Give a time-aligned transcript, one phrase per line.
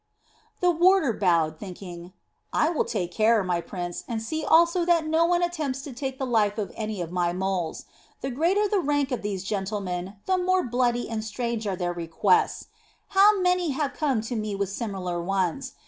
[0.61, 2.13] The warder bowed, thinking:
[2.51, 6.25] "I'll take care, my prince, and also see that no one attempts to take the
[6.25, 7.85] life of any of my moles.
[8.21, 12.69] The greater the rank of these gentlemen, the more bloody and strange are their requests!
[13.09, 15.73] How many have come to me with similar ones.